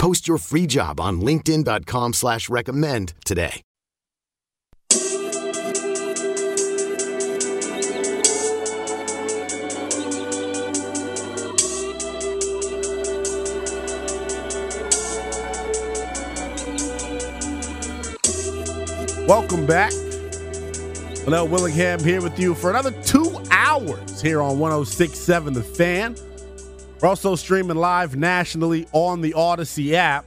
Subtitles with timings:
[0.00, 3.60] Post your free job on LinkedIn.com slash recommend today.
[19.28, 19.92] Welcome back.
[21.26, 26.16] Linnell Willingham here with you for another two hours here on 1067 The Fan.
[27.00, 30.26] We're also streaming live nationally on the Odyssey app.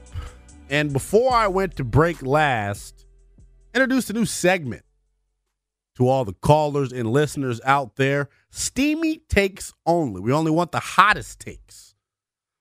[0.68, 3.06] And before I went to break last,
[3.72, 4.82] introduced a new segment
[5.96, 8.28] to all the callers and listeners out there.
[8.50, 10.20] Steamy takes only.
[10.20, 11.94] We only want the hottest takes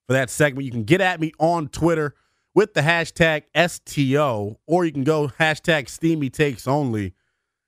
[0.05, 0.65] for that segment.
[0.65, 2.13] You can get at me on Twitter
[2.53, 7.15] with the hashtag STO, or you can go hashtag steamy takes only.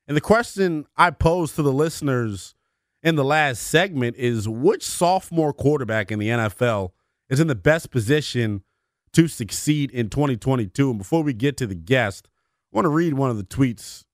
[0.06, 2.54] And the question I pose to the listeners
[3.02, 6.90] in the last segment is which sophomore quarterback in the NFL
[7.28, 8.62] is in the best position
[9.12, 10.90] to succeed in 2022?
[10.90, 12.28] And before we get to the guest,
[12.72, 14.04] I want to read one of the tweets.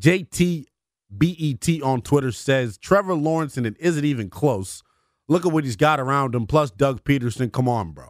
[0.00, 4.82] JTBET on Twitter says Trevor Lawrence, and it isn't even close.
[5.28, 7.52] Look at what he's got around him, plus Doug Pederson.
[7.52, 8.08] Come on, bro.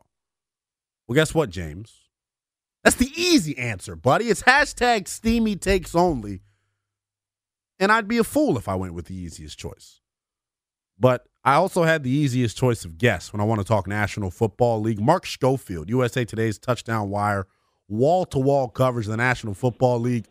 [1.07, 2.03] Well, guess what, James?
[2.85, 4.27] That's the easy answer, buddy.
[4.27, 6.41] It's hashtag steamy takes only.
[7.79, 10.02] And I'd be a fool if I went with the easiest choice.
[11.03, 14.31] But I also had the easiest choice of guests when I want to talk National
[14.31, 15.01] Football League.
[15.01, 17.49] Mark Schofield, USA Today's touchdown wire,
[17.89, 20.27] wall to wall coverage of the National Football League.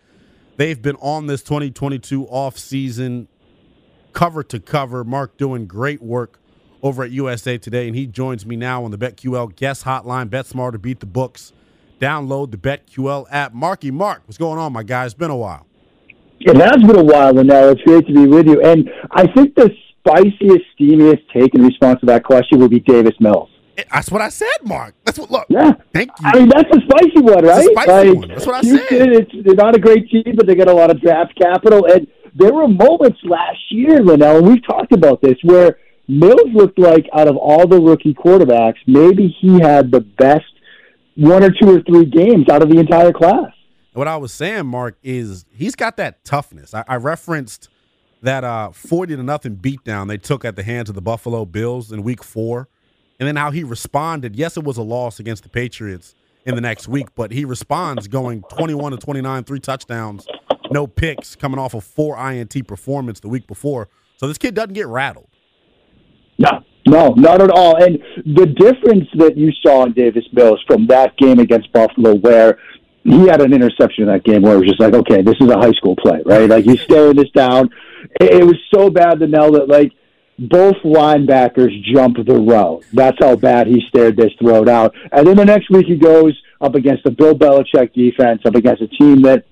[0.56, 3.28] They've been on this 2022 offseason
[4.14, 5.04] cover to cover.
[5.04, 6.40] Mark doing great work
[6.82, 10.30] over at USA Today, and he joins me now on the BetQL guest hotline.
[10.30, 11.52] Bet smarter, beat the books.
[12.00, 13.54] Download the BetQL app.
[13.54, 15.04] Marky Mark, what's going on, my guy?
[15.04, 15.68] It's been a while.
[16.40, 18.62] It has been a while, and now It's great to be with you.
[18.62, 19.70] And I think the
[20.06, 23.50] spiciest, steamiest take in response to that question would be Davis Mills.
[23.92, 24.94] That's what I said, Mark.
[25.06, 25.32] That's what.
[25.32, 25.72] Look, yeah.
[25.94, 26.26] Thank you.
[26.26, 27.70] I mean, that's a spicy one, right?
[27.74, 28.28] That's, like, one.
[28.28, 29.10] that's what I Houston, said.
[29.14, 31.86] It's, they're not a great team, but they got a lot of draft capital.
[31.86, 36.78] And there were moments last year, Linnell, and we've talked about this, where Mills looked
[36.78, 40.44] like out of all the rookie quarterbacks, maybe he had the best
[41.16, 43.52] one or two or three games out of the entire class.
[43.94, 46.74] What I was saying, Mark, is he's got that toughness.
[46.74, 47.70] I, I referenced
[48.22, 51.92] that uh, 40 to nothing beatdown they took at the hands of the Buffalo Bills
[51.92, 52.70] in week four,
[53.20, 54.36] and then how he responded.
[54.36, 56.16] Yes, it was a loss against the Patriots
[56.46, 60.26] in the next week, but he responds going 21 to 29, three touchdowns,
[60.72, 63.90] no picks, coming off a four INT performance the week before.
[64.18, 65.30] So this kid doesn't get rattled.
[66.38, 67.84] No, no, not at all.
[67.84, 72.58] And the difference that you saw in Davis Mills from that game against Buffalo, where
[73.04, 75.50] he had an interception in that game where it was just like, okay, this is
[75.50, 76.50] a high school play, right?
[76.50, 77.70] Like he's staring this down.
[78.20, 79.92] It, was so bad to know that like
[80.40, 82.84] both linebackers jumped the route.
[82.94, 84.96] That's how bad he stared this throat out.
[85.12, 88.82] And then the next week he goes up against the Bill Belichick defense, up against
[88.82, 89.46] a team that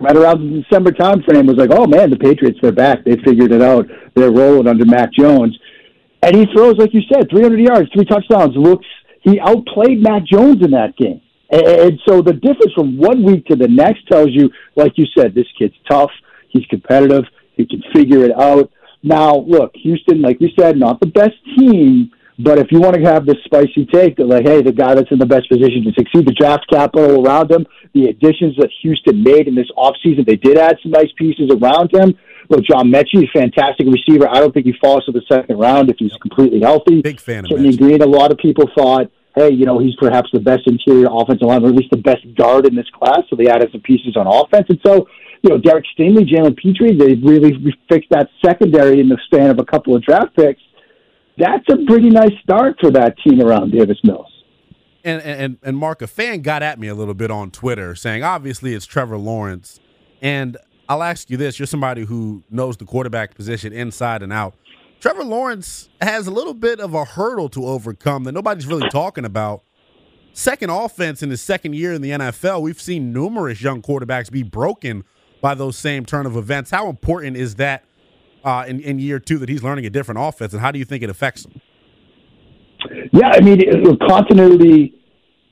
[0.00, 3.04] right around the December time frame was like, oh man, the Patriots, they're back.
[3.04, 3.86] They figured it out.
[4.14, 5.58] They're rolling under Mac Jones.
[6.22, 8.56] And he throws, like you said, 300 yards, three touchdowns.
[8.56, 8.86] Looks,
[9.20, 11.20] he outplayed Mac Jones in that game.
[11.50, 15.34] And so the difference from one week to the next tells you, like you said,
[15.34, 16.10] this kid's tough.
[16.48, 17.24] He's competitive.
[17.56, 18.70] He can figure it out.
[19.02, 23.02] Now, look, Houston, like we said, not the best team, but if you want to
[23.02, 25.92] have this spicy take that, like, hey, the guy that's in the best position to
[25.92, 30.36] succeed, the draft capital around him, the additions that Houston made in this offseason, they
[30.36, 32.18] did add some nice pieces around him.
[32.48, 34.28] Well, John Metchie, fantastic receiver.
[34.28, 37.00] I don't think he falls to the second round if he's completely healthy.
[37.00, 40.30] Big fan of Sidney Green, a lot of people thought hey, you know, he's perhaps
[40.32, 43.20] the best interior offensive line, or at least the best guard in this class.
[43.28, 44.66] So they added some pieces on offense.
[44.70, 45.06] And so,
[45.46, 47.52] you know, Derek Stingley, Jalen Pitre, they really
[47.88, 50.60] fixed that secondary in the span of a couple of draft picks.
[51.38, 54.32] That's a pretty nice start for that team around Davis Mills.
[55.04, 58.24] And, and and Mark, a fan got at me a little bit on Twitter saying,
[58.24, 59.78] obviously it's Trevor Lawrence,
[60.20, 60.56] and
[60.88, 64.54] I'll ask you this: You're somebody who knows the quarterback position inside and out.
[64.98, 69.24] Trevor Lawrence has a little bit of a hurdle to overcome that nobody's really talking
[69.24, 69.62] about.
[70.32, 74.42] Second offense in his second year in the NFL, we've seen numerous young quarterbacks be
[74.42, 75.04] broken
[75.40, 76.70] by those same turn of events.
[76.70, 77.84] How important is that
[78.44, 80.84] uh, in, in year two that he's learning a different offense, and how do you
[80.84, 81.60] think it affects him?
[83.12, 83.60] Yeah, I mean,
[84.06, 84.94] continuity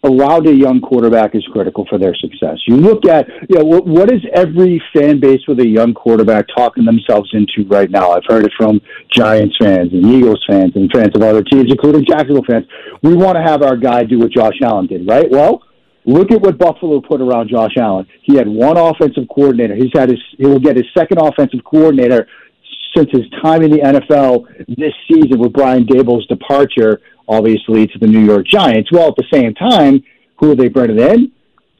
[0.04, 2.58] around a young quarterback is critical for their success.
[2.66, 6.46] You look at, you know, what, what is every fan base with a young quarterback
[6.54, 8.12] talking themselves into right now?
[8.12, 8.80] I've heard it from
[9.10, 12.66] Giants fans and Eagles fans and fans of other teams, including Jacksonville fans.
[13.02, 15.28] We want to have our guy do what Josh Allen did, right?
[15.30, 15.62] Well,
[16.04, 18.06] look at what Buffalo put around Josh Allen.
[18.22, 19.74] He had one offensive coordinator.
[19.74, 22.26] He's had his, he will get his second offensive coordinator
[22.96, 28.06] since his time in the NFL this season with Brian Daboll's departure obviously, to the
[28.06, 28.90] New York Giants.
[28.92, 30.02] Well, at the same time,
[30.38, 31.32] who are they bringing in?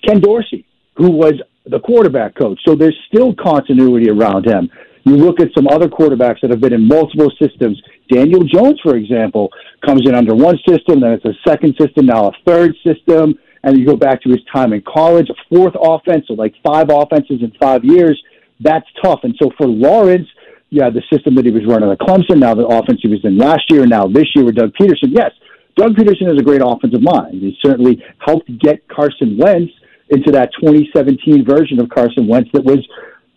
[0.07, 0.67] Ken Dorsey,
[0.97, 1.35] who was
[1.67, 2.61] the quarterback coach.
[2.67, 4.71] So there's still continuity around him.
[5.05, 7.81] You look at some other quarterbacks that have been in multiple systems.
[8.11, 9.51] Daniel Jones, for example,
[9.85, 13.35] comes in under one system, then it's a second system, now a third system,
[13.65, 16.89] and you go back to his time in college, a fourth offense, so like five
[16.91, 18.23] offenses in five years.
[18.61, 19.21] That's tough.
[19.23, 20.29] And so for Lawrence,
[20.71, 23.39] yeah, the system that he was running at Clemson, now the offense he was in
[23.39, 25.11] last year, and now this year with Doug Pederson.
[25.11, 25.31] Yes,
[25.77, 27.41] Doug Pederson is a great offensive mind.
[27.41, 29.73] He certainly helped get Carson Wentz
[30.11, 32.87] into that 2017 version of Carson Wentz that was,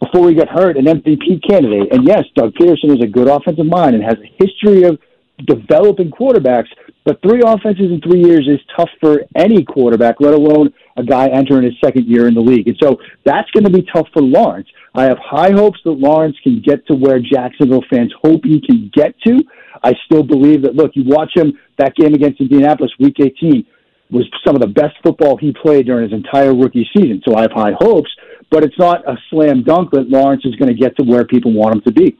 [0.01, 1.93] before he got hurt, an MVP candidate.
[1.93, 4.99] And yes, Doug Pederson is a good offensive mind and has a history of
[5.45, 6.67] developing quarterbacks.
[7.07, 11.29] But three offenses in three years is tough for any quarterback, let alone a guy
[11.29, 12.67] entering his second year in the league.
[12.67, 14.67] And so that's going to be tough for Lawrence.
[14.93, 18.91] I have high hopes that Lawrence can get to where Jacksonville fans hope he can
[18.93, 19.41] get to.
[19.81, 23.65] I still believe that, look, you watch him, that game against Indianapolis, week 18,
[24.11, 27.21] was some of the best football he played during his entire rookie season.
[27.25, 28.09] So I have high hopes,
[28.51, 31.53] but it's not a slam dunk that Lawrence is going to get to where people
[31.53, 32.17] want him to be.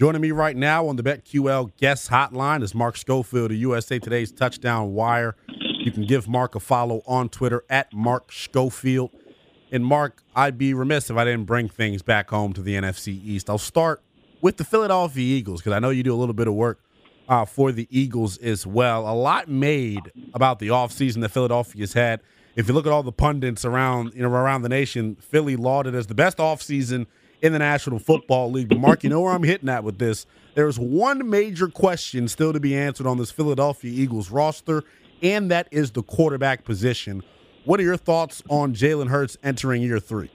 [0.00, 4.32] Joining me right now on the BetQL guest hotline is Mark Schofield of USA Today's
[4.32, 5.36] Touchdown Wire.
[5.46, 9.10] You can give Mark a follow on Twitter at Mark Schofield.
[9.70, 13.24] And Mark, I'd be remiss if I didn't bring things back home to the NFC
[13.24, 13.48] East.
[13.48, 14.02] I'll start
[14.40, 16.80] with the Philadelphia Eagles because I know you do a little bit of work
[17.28, 19.08] uh, for the Eagles as well.
[19.08, 22.20] A lot made about the offseason that Philadelphia's had.
[22.56, 25.94] If you look at all the pundits around you know around the nation, Philly lauded
[25.94, 27.06] as the best offseason
[27.44, 28.70] in the National Football League.
[28.70, 30.24] But Mark, you know where I'm hitting at with this.
[30.54, 34.82] There's one major question still to be answered on this Philadelphia Eagles roster,
[35.22, 37.22] and that is the quarterback position.
[37.66, 40.30] What are your thoughts on Jalen Hurts entering year three?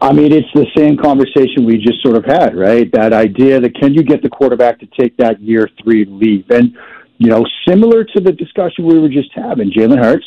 [0.00, 2.90] I mean, it's the same conversation we just sort of had, right?
[2.92, 6.50] That idea that can you get the quarterback to take that year three leap?
[6.50, 6.76] And,
[7.18, 10.24] you know, similar to the discussion we were just having, Jalen Hurts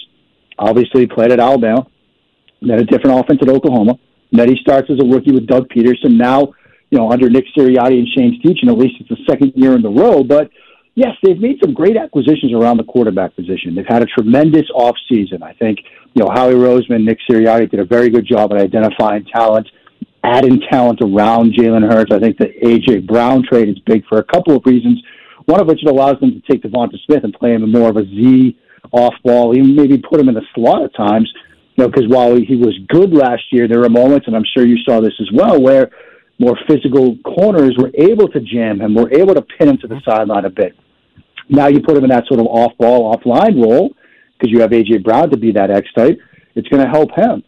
[0.60, 1.88] obviously played at Alabama,
[2.62, 3.98] then a different offense at Oklahoma.
[4.32, 6.18] Then he starts as a rookie with Doug Pederson.
[6.18, 6.54] Now,
[6.92, 9.82] you know, under Nick Sirianni and Shane Steichen, at least it's the second year in
[9.82, 10.24] the row.
[10.24, 10.50] But
[10.96, 13.76] yes, they've made some great acquisitions around the quarterback position.
[13.76, 15.42] They've had a tremendous offseason.
[15.42, 15.80] I think,
[16.14, 19.68] you know, Howie Roseman, Nick Sirianni did a very good job at identifying talent,
[20.24, 22.12] adding talent around Jalen Hurts.
[22.12, 23.00] I think the A.J.
[23.00, 25.02] Brown trade is big for a couple of reasons,
[25.46, 27.98] one of which it allows them to take Devonta Smith and play him more of
[27.98, 28.58] a Z
[28.92, 31.32] off ball, even maybe put him in the slot at times.
[31.76, 34.66] You know, because while he was good last year, there were moments, and I'm sure
[34.66, 35.92] you saw this as well, where
[36.40, 39.96] more physical corners were able to jam him, were able to pin him to the
[39.96, 40.10] mm-hmm.
[40.10, 40.74] sideline a bit.
[41.50, 43.94] Now you put him in that sort of off ball, off line role
[44.38, 46.20] because you have AJ Brown to be that X type.
[46.56, 47.44] It's going to help him.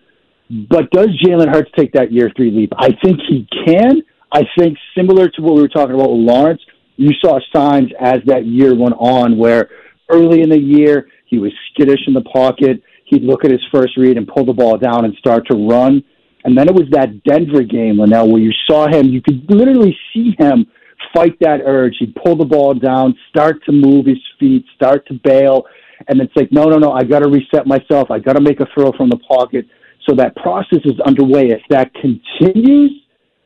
[0.70, 2.72] But does Jalen Hurts take that year three leap?
[2.78, 4.02] I think he can.
[4.32, 6.62] I think similar to what we were talking about with Lawrence,
[6.96, 9.70] you saw signs as that year went on where
[10.10, 12.82] early in the year he was skittish in the pocket.
[13.08, 16.04] He'd look at his first read and pull the ball down and start to run.
[16.44, 19.98] And then it was that Denver game, Linnell, where you saw him, you could literally
[20.14, 20.68] see him
[21.14, 21.96] fight that urge.
[22.00, 25.66] He'd pull the ball down, start to move his feet, start to bail.
[26.10, 28.12] And it's like, no, no, no, I got to reset myself.
[28.12, 29.66] I got to make a throw from the pocket.
[30.08, 31.48] So that process is underway.
[31.48, 32.92] If that continues,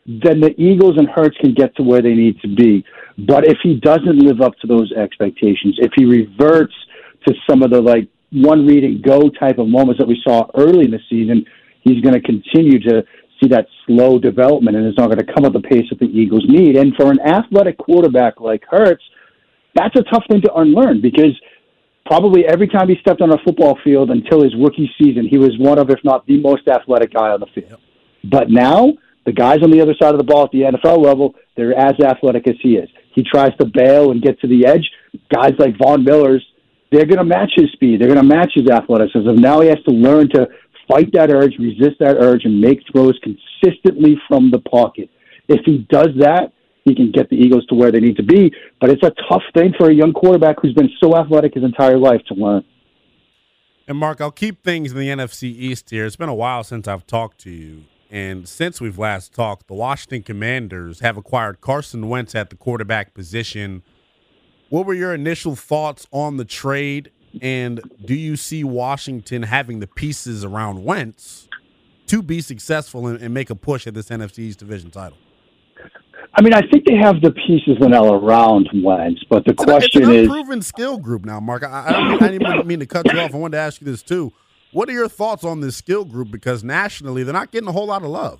[0.05, 2.83] then the Eagles and Hurts can get to where they need to be.
[3.27, 6.73] But if he doesn't live up to those expectations, if he reverts
[7.27, 10.47] to some of the like one read and go type of moments that we saw
[10.55, 11.45] early in the season,
[11.81, 13.03] he's going to continue to
[13.41, 16.05] see that slow development, and it's not going to come at the pace that the
[16.05, 16.75] Eagles need.
[16.75, 19.03] And for an athletic quarterback like Hurts,
[19.75, 21.39] that's a tough thing to unlearn because
[22.05, 25.57] probably every time he stepped on a football field until his rookie season, he was
[25.57, 27.79] one of, if not the most athletic guy on the field.
[28.23, 28.93] But now,
[29.25, 31.99] the guys on the other side of the ball at the NFL level, they're as
[31.99, 32.89] athletic as he is.
[33.13, 34.89] He tries to bail and get to the edge.
[35.33, 36.45] Guys like Von Miller's,
[36.91, 37.99] they're going to match his speed.
[38.01, 39.35] They're going to match his athleticism.
[39.35, 40.47] Now he has to learn to
[40.87, 45.09] fight that urge, resist that urge, and make throws consistently from the pocket.
[45.47, 46.51] If he does that,
[46.83, 48.51] he can get the Eagles to where they need to be.
[48.79, 51.97] But it's a tough thing for a young quarterback who's been so athletic his entire
[51.97, 52.63] life to learn.
[53.87, 56.05] And Mark, I'll keep things in the NFC East here.
[56.05, 57.85] It's been a while since I've talked to you.
[58.09, 63.13] And since we've last talked, the Washington Commanders have acquired Carson Wentz at the quarterback
[63.13, 63.83] position.
[64.71, 67.11] What were your initial thoughts on the trade?
[67.41, 71.49] And do you see Washington having the pieces around Wentz
[72.07, 75.17] to be successful and, and make a push at this NFC's division title?
[76.35, 80.03] I mean, I think they have the pieces Linnell around Wentz, but the it's question
[80.03, 81.63] an, it's an unproven skill group now, Mark.
[81.63, 83.33] I, I, I didn't mean to cut you off.
[83.33, 84.31] I wanted to ask you this too.
[84.71, 86.31] What are your thoughts on this skill group?
[86.31, 88.39] Because nationally, they're not getting a whole lot of love.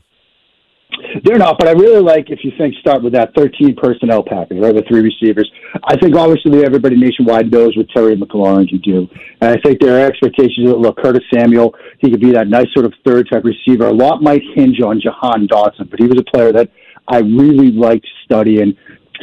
[1.24, 4.60] They're not, but I really like if you think start with that 13 personnel package,
[4.60, 5.52] right, with three receivers.
[5.84, 9.08] I think obviously everybody nationwide knows what Terry McLaurin can do,
[9.42, 12.68] and I think there are expectations that look Curtis Samuel, he could be that nice
[12.74, 13.88] sort of third type receiver.
[13.88, 16.70] A lot might hinge on Jahan Dotson, but he was a player that
[17.08, 18.76] I really liked studying.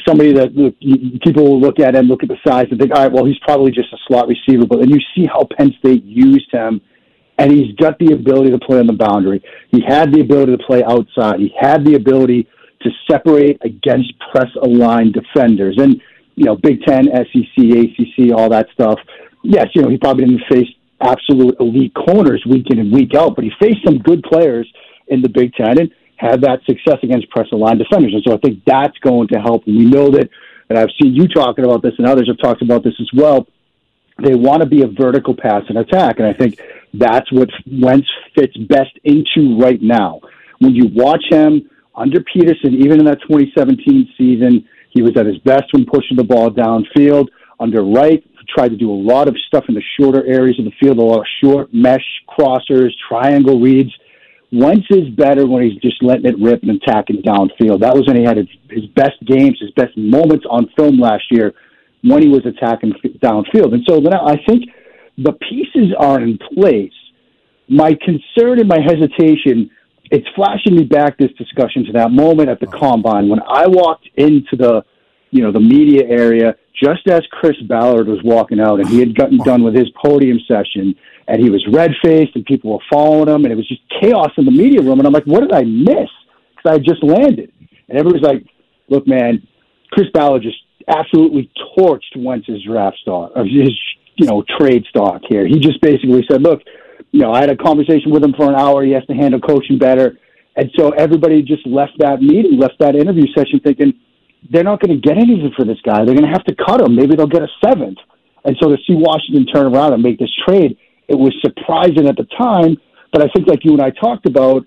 [0.06, 0.78] Somebody that look,
[1.22, 3.38] people will look at and look at the size, and think, all right, well, he's
[3.40, 4.66] probably just a slot receiver.
[4.66, 6.80] But then you see how Penn State used him,
[7.38, 9.42] and he's got the ability to play on the boundary.
[9.70, 11.40] He had the ability to play outside.
[11.40, 12.48] He had the ability
[12.82, 15.76] to separate against press aligned defenders.
[15.78, 16.00] And,
[16.34, 18.98] you know, Big Ten, SEC, ACC, all that stuff.
[19.42, 20.68] Yes, you know, he probably didn't face
[21.00, 24.68] absolute elite corners week in and week out, but he faced some good players
[25.08, 25.78] in the Big Ten.
[25.78, 28.12] And had that success against press line defenders.
[28.12, 29.66] And so I think that's going to help.
[29.66, 30.28] And we know that,
[30.68, 33.46] and I've seen you talking about this, and others have talked about this as well.
[34.22, 36.18] They want to be a vertical pass and attack.
[36.18, 36.60] And I think
[36.94, 40.20] that's what Wentz fits best into right now.
[40.58, 45.38] When you watch him under Pederson, even in that 2017 season, he was at his
[45.38, 47.28] best when pushing the ball downfield.
[47.60, 50.72] Under he tried to do a lot of stuff in the shorter areas of the
[50.80, 53.90] field, a lot of short mesh crossers, triangle reads
[54.50, 57.80] Wentz is better when he's just letting it rip and attacking downfield.
[57.80, 61.24] That was when he had his, his best games, his best moments on film last
[61.30, 61.54] year
[62.02, 63.74] when he was attacking downfield.
[63.74, 64.64] And so then I think
[65.16, 66.92] the pieces are in place.
[67.68, 69.70] My concern and my hesitation,
[70.10, 74.08] it's flashing me back this discussion to that moment at the combine when I walked
[74.16, 74.84] into the,
[75.30, 79.16] you know, the media area just as Chris Ballard was walking out and he had
[79.16, 80.94] gotten done with his podium session
[81.26, 84.30] and he was red faced and people were following him and it was just chaos
[84.38, 86.08] in the media room and I'm like, what did I miss?
[86.54, 87.52] Because I had just landed
[87.88, 88.46] and everybody's like,
[88.88, 89.46] look, man,
[89.90, 90.58] Chris Ballard just
[90.88, 93.70] absolutely torched Wentz's draft stock of his
[94.16, 95.46] you know trade stock here.
[95.46, 96.62] He just basically said, look,
[97.12, 98.84] you know, I had a conversation with him for an hour.
[98.84, 100.18] He has to handle coaching better.
[100.56, 103.92] And so everybody just left that meeting, left that interview session thinking
[104.50, 106.04] they're not going to get anything for this guy.
[106.04, 106.96] They're going to have to cut him.
[106.96, 107.98] Maybe they'll get a seventh.
[108.44, 110.76] And so to see Washington turn around and make this trade,
[111.08, 112.76] it was surprising at the time,
[113.12, 114.66] but I think like you and I talked about,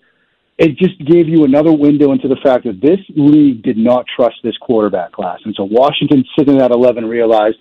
[0.62, 4.36] it just gave you another window into the fact that this league did not trust
[4.44, 5.40] this quarterback class.
[5.44, 7.58] And so Washington sitting at 11 realized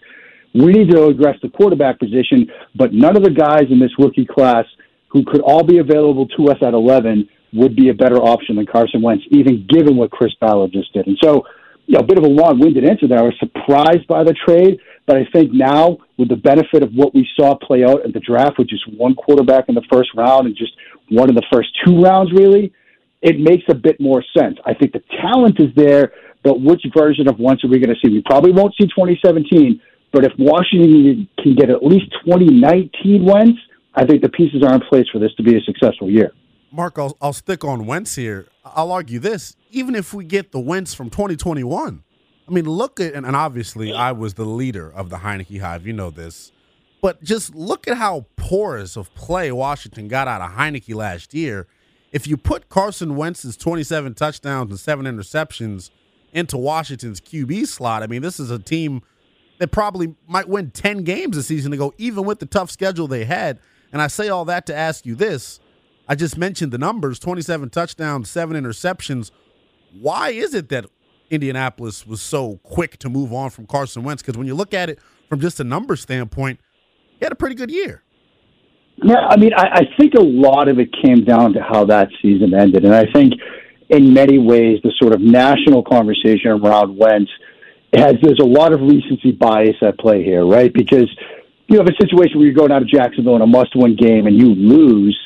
[0.52, 4.26] we need to address the quarterback position, but none of the guys in this rookie
[4.26, 4.66] class
[5.08, 8.66] who could all be available to us at 11 would be a better option than
[8.66, 11.06] Carson Wentz, even given what Chris Ballard just did.
[11.06, 11.44] And so,
[11.86, 13.20] you know, a bit of a long-winded answer there.
[13.20, 17.14] I was surprised by the trade, but I think now, with the benefit of what
[17.14, 20.46] we saw play out at the draft, with just one quarterback in the first round
[20.46, 20.72] and just
[21.08, 22.74] one in the first two rounds, really,
[23.22, 24.58] it makes a bit more sense.
[24.64, 26.12] I think the talent is there,
[26.42, 28.12] but which version of Wentz are we going to see?
[28.12, 29.80] We probably won't see 2017,
[30.12, 33.58] but if Washington can get at least 2019 Wentz,
[33.94, 36.32] I think the pieces are in place for this to be a successful year.
[36.72, 38.46] Mark, I'll, I'll stick on Wentz here.
[38.64, 42.04] I'll argue this: even if we get the Wentz from 2021,
[42.48, 45.86] I mean, look at, and obviously I was the leader of the Heinicke Hive.
[45.86, 46.52] You know this.
[47.02, 51.66] But just look at how porous of play Washington got out of Heinicke last year.
[52.12, 55.90] If you put Carson Wentz's 27 touchdowns and seven interceptions
[56.32, 59.02] into Washington's QB slot, I mean, this is a team
[59.58, 63.24] that probably might win 10 games a season ago, even with the tough schedule they
[63.24, 63.60] had.
[63.92, 65.60] And I say all that to ask you this.
[66.08, 69.30] I just mentioned the numbers 27 touchdowns, seven interceptions.
[70.00, 70.86] Why is it that
[71.30, 74.90] Indianapolis was so quick to move on from Carson Wentz because when you look at
[74.90, 74.98] it
[75.28, 76.58] from just a number standpoint,
[77.18, 78.02] he had a pretty good year.
[78.96, 82.08] Yeah, I mean, I, I think a lot of it came down to how that
[82.20, 83.34] season ended, and I think
[83.88, 87.30] in many ways the sort of national conversation around Wentz
[87.92, 90.72] has there's a lot of recency bias at play here, right?
[90.72, 91.10] Because
[91.66, 94.36] you have a situation where you're going out of Jacksonville in a must-win game and
[94.36, 95.16] you lose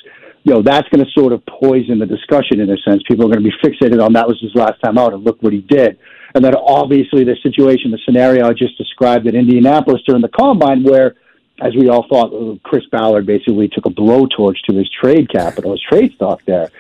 [0.45, 3.03] you know, that's going to sort of poison the discussion in a sense.
[3.09, 5.43] People are going to be fixated on that was his last time out and look
[5.43, 5.99] what he did.
[6.35, 10.83] And then obviously the situation, the scenario I just described at Indianapolis during the combine
[10.85, 11.17] where
[11.61, 15.73] as we all thought, uh, Chris Ballard basically took a blowtorch to his trade capital,
[15.73, 16.71] his trade stock there.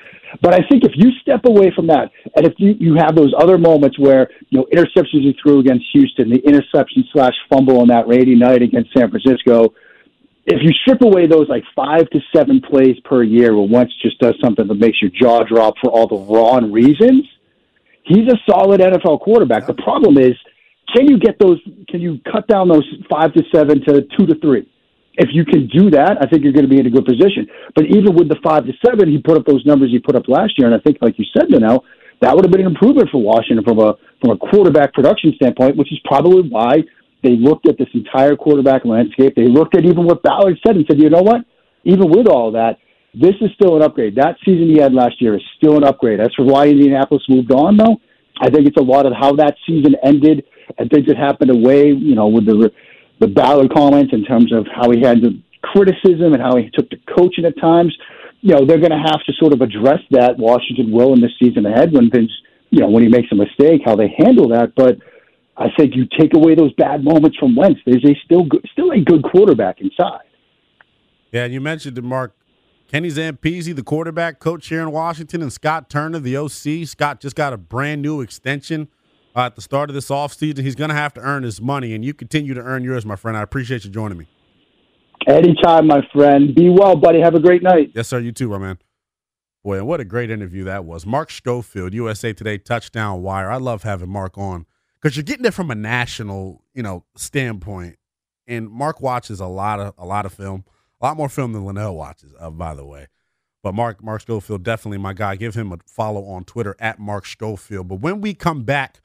[0.40, 3.33] But I think if you step away from that, and if you, you have those
[3.38, 7.88] other moments where, you know, interceptions he threw against Houston, the interception slash fumble on
[7.88, 9.75] that rainy night against San Francisco,
[10.47, 14.19] if you strip away those like five to seven plays per year where Wentz just
[14.19, 17.25] does something that makes your jaw drop for all the wrong reasons,
[18.02, 19.66] he's a solid NFL quarterback.
[19.66, 20.35] The problem is,
[20.93, 21.61] can you get those?
[21.88, 24.69] Can you cut down those five to seven to two to three?
[25.17, 27.47] If you can do that, I think you're going to be in a good position.
[27.75, 30.26] But even with the five to seven, he put up those numbers he put up
[30.26, 31.83] last year, and I think, like you said, now
[32.21, 35.76] that would have been an improvement for Washington from a from a quarterback production standpoint,
[35.76, 36.83] which is probably why
[37.23, 39.35] they looked at this entire quarterback landscape.
[39.35, 41.43] They looked at even what Ballard said and said, you know what?
[41.85, 42.79] Even with all that,
[43.14, 44.17] this is still an upgrade.
[44.17, 46.21] That season he had last year is still an upgrade.
[46.21, 47.97] As for why Indianapolis moved on, though,
[48.41, 50.45] I think it's a lot of how that season ended
[50.78, 52.71] and things that happened away, you know, with the
[53.21, 56.90] the Ballard comments in terms of how he had the criticism and how he took
[56.90, 57.97] the coaching at times.
[58.40, 60.37] You know, they're going to have to sort of address that.
[60.37, 62.33] Washington will in the season ahead when Vince,
[62.71, 64.75] you know, when he makes a mistake, how they handle that.
[64.76, 64.99] But
[65.56, 67.80] I think you take away those bad moments from Wentz.
[67.87, 70.26] There's a still good, still a good quarterback inside.
[71.33, 72.35] Yeah, and you mentioned it, Mark.
[72.88, 76.87] Kenny Zampese, the quarterback coach here in Washington, and Scott Turner, the OC.
[76.87, 78.88] Scott just got a brand new extension
[79.35, 80.61] at the start of this offseason.
[80.61, 83.17] He's going to have to earn his money, and you continue to earn yours, my
[83.17, 83.37] friend.
[83.37, 84.26] I appreciate you joining me.
[85.26, 86.55] Anytime, my friend.
[86.55, 87.21] Be well, buddy.
[87.21, 87.93] Have a great night.
[87.95, 88.19] Yes, sir.
[88.19, 88.79] You too, my man.
[89.64, 91.07] Boy, and what a great interview that was.
[91.07, 93.50] Mark Schofield, USA Today touchdown wire.
[93.50, 94.67] I love having Mark on
[95.00, 97.97] because you're getting it from a national, you know, standpoint.
[98.47, 100.64] And Mark watches a lot of a lot of film,
[101.00, 102.35] a lot more film than Linnell watches.
[102.38, 103.07] Uh, by the way,
[103.62, 105.37] but Mark Mark Schofield definitely my guy.
[105.37, 107.88] Give him a follow on Twitter at Mark Schofield.
[107.88, 109.00] But when we come back,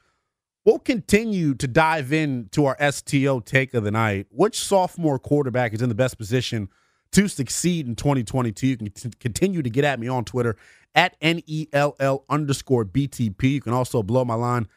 [0.64, 4.26] we'll continue to dive into our STO take of the night.
[4.30, 6.68] Which sophomore quarterback is in the best position
[7.12, 8.66] to succeed in 2022?
[8.66, 10.56] You can continue to get at me on Twitter
[10.94, 13.42] at NELL underscore BTP.
[13.42, 14.68] You can also blow my line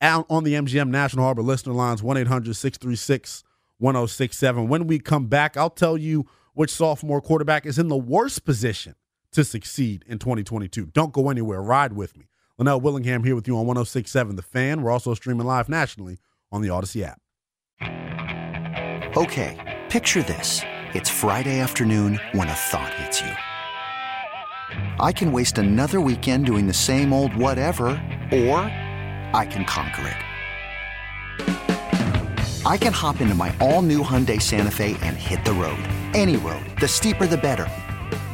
[0.00, 3.44] out on the MGM National Harbor listener lines 1 800 636
[3.78, 4.68] 1067.
[4.68, 8.94] When we come back, I'll tell you which sophomore quarterback is in the worst position
[9.32, 10.86] to succeed in 2022.
[10.86, 11.62] Don't go anywhere.
[11.62, 12.26] Ride with me.
[12.58, 14.82] Linnell Willingham here with you on 1067 The Fan.
[14.82, 16.18] We're also streaming live nationally
[16.50, 17.18] on the Odyssey app.
[19.16, 20.60] Okay, picture this.
[20.94, 23.30] It's Friday afternoon when a thought hits you.
[25.00, 27.86] I can waste another weekend doing the same old whatever,
[28.32, 28.60] or
[29.34, 30.16] I can conquer it.
[32.66, 35.82] I can hop into my all new Hyundai Santa Fe and hit the road.
[36.14, 36.64] Any road.
[36.80, 37.66] The steeper, the better.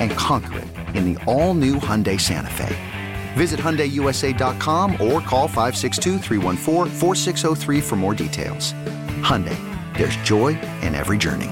[0.00, 2.76] And conquer it in the all new Hyundai Santa Fe.
[3.34, 6.18] Visit HyundaiUSA.com or call 562
[7.80, 8.72] for more details.
[9.22, 9.56] Hyundai,
[9.96, 11.50] there's joy in every journey.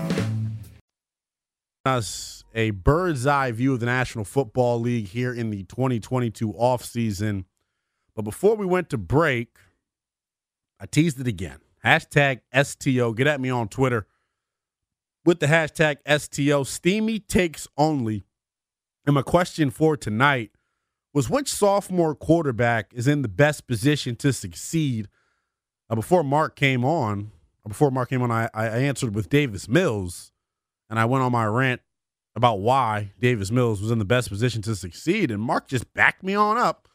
[1.86, 7.44] Us a bird's eye view of the National Football League here in the 2022 offseason.
[8.14, 9.56] But before we went to break,
[10.80, 11.60] I teased it again.
[11.84, 13.12] Hashtag STO.
[13.12, 14.06] Get at me on Twitter
[15.24, 16.64] with the hashtag STO.
[16.64, 18.24] Steamy takes only.
[19.06, 20.50] And my question for tonight
[21.14, 25.08] was which sophomore quarterback is in the best position to succeed?
[25.90, 27.32] Uh, before Mark came on,
[27.66, 30.32] before Mark came on, I, I answered with Davis Mills,
[30.88, 31.80] and I went on my rant
[32.34, 35.30] about why Davis Mills was in the best position to succeed.
[35.30, 36.88] And Mark just backed me on up,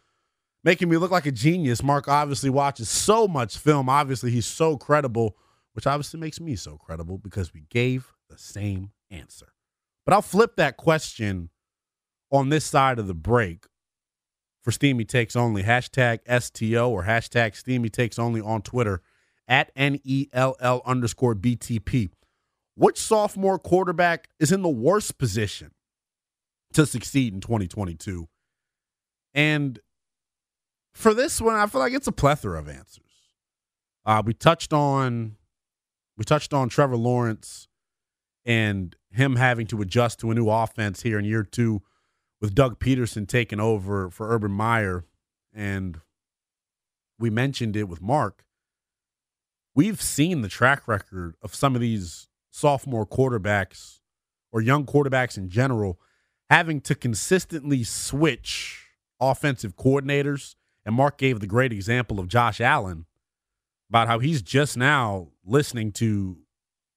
[0.63, 1.83] making me look like a genius.
[1.83, 3.89] Mark obviously watches so much film.
[3.89, 5.35] Obviously, he's so credible,
[5.73, 9.53] which obviously makes me so credible because we gave the same answer.
[10.05, 11.49] But I'll flip that question
[12.31, 13.65] on this side of the break
[14.63, 15.63] for Steamy Takes Only.
[15.63, 19.01] Hashtag STO or hashtag Steamy Takes Only on Twitter
[19.47, 22.09] at NELL underscore BTP.
[22.75, 25.71] Which sophomore quarterback is in the worst position
[26.73, 28.27] to succeed in 2022?
[29.35, 29.79] And
[30.93, 33.03] for this one, I feel like it's a plethora of answers.
[34.05, 35.37] Uh, we touched on
[36.17, 37.67] we touched on Trevor Lawrence
[38.45, 41.81] and him having to adjust to a new offense here in year two
[42.41, 45.05] with Doug Pederson taking over for Urban Meyer.
[45.53, 46.01] And
[47.17, 48.43] we mentioned it with Mark.
[49.75, 54.01] We've seen the track record of some of these sophomore quarterbacks
[54.51, 55.99] or young quarterbacks in general
[56.49, 58.87] having to consistently switch
[59.19, 60.55] offensive coordinators.
[60.85, 63.05] And Mark gave the great example of Josh Allen
[63.93, 66.35] about how he's just now listening to,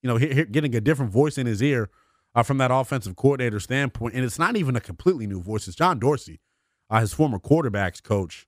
[0.01, 1.91] you know, getting a different voice in his ear
[2.35, 4.15] uh, from that offensive coordinator standpoint.
[4.15, 5.69] And it's not even a completely new voice.
[5.69, 6.41] It's John Dorsey,
[6.89, 8.47] uh, his former quarterbacks coach.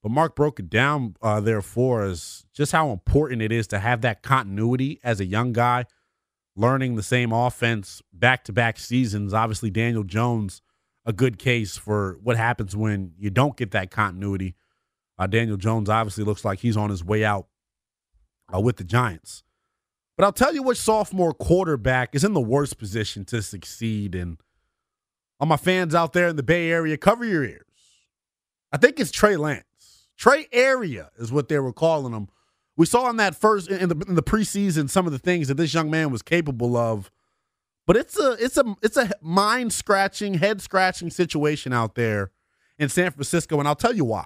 [0.00, 3.80] But Mark broke it down uh, there for us just how important it is to
[3.80, 5.86] have that continuity as a young guy,
[6.54, 9.34] learning the same offense back to back seasons.
[9.34, 10.62] Obviously, Daniel Jones,
[11.04, 14.54] a good case for what happens when you don't get that continuity.
[15.18, 17.48] Uh, Daniel Jones obviously looks like he's on his way out
[18.52, 19.42] uh, with the Giants.
[20.16, 24.14] But I'll tell you which sophomore quarterback is in the worst position to succeed.
[24.14, 24.38] And
[25.38, 27.62] all my fans out there in the Bay Area, cover your ears.
[28.72, 30.08] I think it's Trey Lance.
[30.16, 32.28] Trey Area is what they were calling him.
[32.76, 35.56] We saw in that first in the, in the preseason some of the things that
[35.56, 37.10] this young man was capable of,
[37.86, 42.32] but it's a it's a it's a mind scratching, head scratching situation out there
[42.78, 44.24] in San Francisco, and I'll tell you why.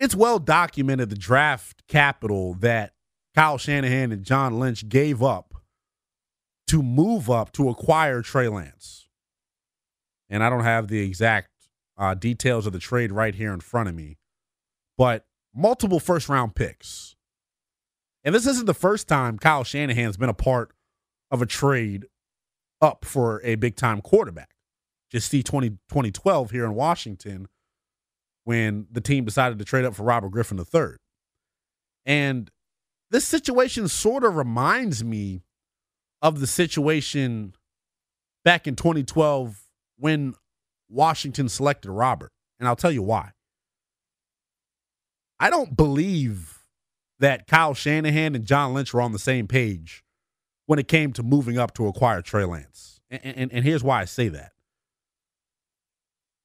[0.00, 2.94] It's well documented the draft capital that
[3.34, 5.54] Kyle Shanahan and John Lynch gave up
[6.68, 9.08] to move up to acquire Trey Lance.
[10.30, 11.50] And I don't have the exact
[11.98, 14.16] uh, details of the trade right here in front of me,
[14.96, 17.14] but multiple first round picks.
[18.24, 20.72] And this isn't the first time Kyle Shanahan's been a part
[21.30, 22.06] of a trade
[22.80, 24.54] up for a big time quarterback.
[25.10, 27.48] Just see 20, 2012 here in Washington
[28.44, 30.96] when the team decided to trade up for Robert Griffin III.
[32.06, 32.50] And
[33.10, 35.42] this situation sort of reminds me
[36.22, 37.54] of the situation
[38.44, 39.60] back in 2012
[39.98, 40.34] when
[40.88, 42.32] Washington selected Robert.
[42.58, 43.32] And I'll tell you why.
[45.38, 46.58] I don't believe
[47.18, 50.02] that Kyle Shanahan and John Lynch were on the same page
[50.66, 53.00] when it came to moving up to acquire Trey Lance.
[53.10, 54.52] And, and, and here's why I say that.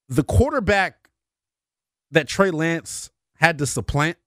[0.08, 1.04] The quarterback
[2.15, 4.17] that Trey Lance had to supplant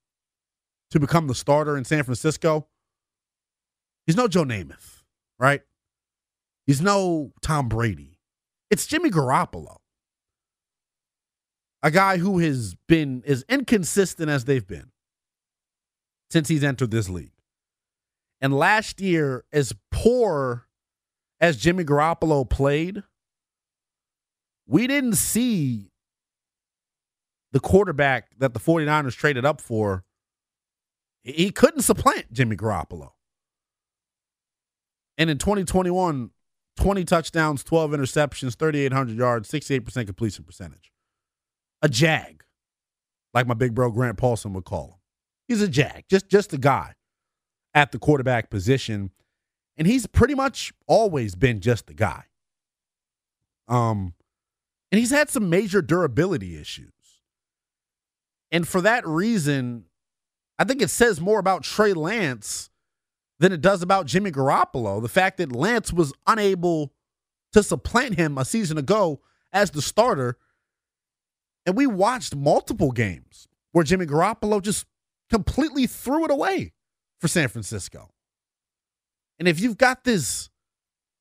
[0.90, 2.68] to become the starter in San Francisco,
[4.06, 5.02] he's no Joe Namath,
[5.38, 5.62] right?
[6.66, 8.20] He's no Tom Brady.
[8.70, 9.78] It's Jimmy Garoppolo
[11.82, 14.90] a guy who has been as inconsistent as they've been
[16.30, 17.32] since he's entered this league.
[18.40, 20.66] And last year, as poor
[21.40, 23.02] as Jimmy Garoppolo played,
[24.66, 25.90] we didn't see
[27.52, 30.04] the quarterback that the 49ers traded up for.
[31.22, 33.12] He couldn't supplant Jimmy Garoppolo.
[35.18, 36.30] And in 2021,
[36.76, 40.92] 20 touchdowns, 12 interceptions, 3,800 yards, 68% completion percentage
[41.82, 42.44] a jag,
[43.34, 44.94] like my big bro Grant Paulsen would call him.
[45.46, 46.94] He's a jag, just just a guy
[47.74, 49.10] at the quarterback position,
[49.76, 52.24] and he's pretty much always been just the guy.
[53.68, 54.14] Um,
[54.90, 56.92] and he's had some major durability issues,
[58.50, 59.84] and for that reason,
[60.58, 62.70] I think it says more about Trey Lance
[63.38, 65.00] than it does about Jimmy Garoppolo.
[65.00, 66.92] The fact that Lance was unable
[67.52, 69.20] to supplant him a season ago
[69.52, 70.36] as the starter
[71.68, 74.86] and we watched multiple games where Jimmy Garoppolo just
[75.28, 76.72] completely threw it away
[77.20, 78.08] for San Francisco.
[79.38, 80.48] And if you've got this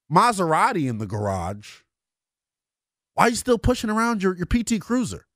[0.10, 1.82] Maserati in the garage,
[3.14, 5.27] why are you still pushing around your, your PT Cruiser?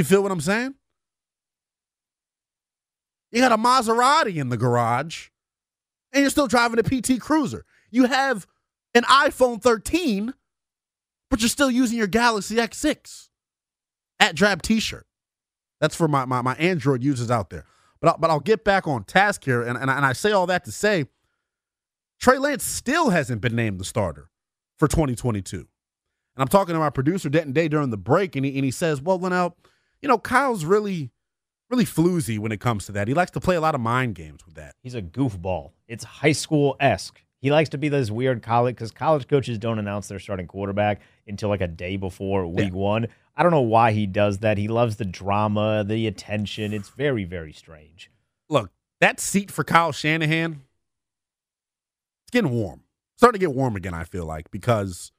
[0.00, 0.76] You feel what I'm saying?
[3.32, 5.28] You got a Maserati in the garage
[6.10, 7.66] and you're still driving a PT Cruiser.
[7.90, 8.46] You have
[8.94, 10.32] an iPhone 13,
[11.28, 13.28] but you're still using your Galaxy X6
[14.18, 15.06] at Drab T-shirt.
[15.82, 17.66] That's for my, my, my Android users out there.
[18.00, 20.32] But I'll, but I'll get back on task here, and, and, I, and I say
[20.32, 21.04] all that to say
[22.18, 24.30] Trey Lance still hasn't been named the starter
[24.78, 25.58] for 2022.
[25.58, 25.66] And
[26.38, 29.02] I'm talking to my producer Denton Day during the break, and he, and he says,
[29.02, 29.58] well, Linnell,
[30.02, 31.10] you know, Kyle's really,
[31.70, 33.08] really floozy when it comes to that.
[33.08, 34.74] He likes to play a lot of mind games with that.
[34.82, 35.72] He's a goofball.
[35.88, 37.22] It's high school esque.
[37.40, 41.00] He likes to be this weird college because college coaches don't announce their starting quarterback
[41.26, 42.78] until like a day before week yeah.
[42.78, 43.08] one.
[43.34, 44.58] I don't know why he does that.
[44.58, 46.74] He loves the drama, the attention.
[46.74, 48.10] It's very, very strange.
[48.50, 50.62] Look, that seat for Kyle Shanahan,
[52.24, 52.82] it's getting warm.
[53.16, 55.12] Starting to get warm again, I feel like, because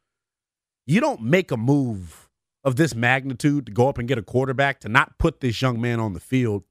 [0.86, 2.30] you don't make a move
[2.64, 5.82] of this magnitude to go up and get a quarterback to not put this young
[5.82, 6.64] man on the field.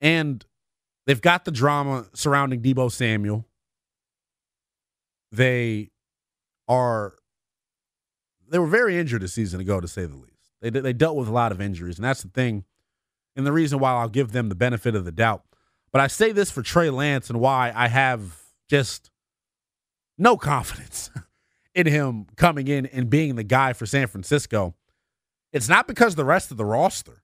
[0.00, 0.44] And
[1.06, 3.46] they've got the drama surrounding Deebo Samuel.
[5.30, 5.90] They
[6.68, 7.14] are
[8.48, 10.50] they were very injured a season ago, to say the least.
[10.60, 12.64] They they dealt with a lot of injuries, and that's the thing,
[13.34, 15.42] and the reason why I'll give them the benefit of the doubt.
[15.90, 19.10] But I say this for Trey Lance and why I have just
[20.18, 21.10] no confidence
[21.74, 24.74] in him coming in and being the guy for San Francisco.
[25.52, 27.22] It's not because the rest of the roster.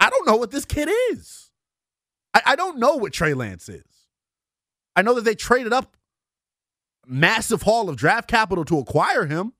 [0.00, 1.50] I don't know what this kid is.
[2.34, 3.84] I, I don't know what Trey Lance is.
[4.96, 5.96] I know that they traded up
[7.06, 9.52] massive haul of draft capital to acquire him.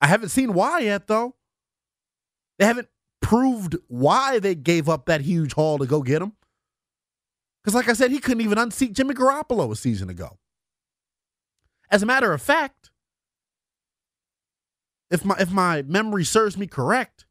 [0.00, 1.34] I haven't seen why yet, though.
[2.58, 2.88] They haven't
[3.20, 6.32] proved why they gave up that huge haul to go get him.
[7.62, 10.38] Because, like I said, he couldn't even unseat Jimmy Garoppolo a season ago.
[11.90, 12.90] As a matter of fact,
[15.10, 17.26] if my if my memory serves me correct,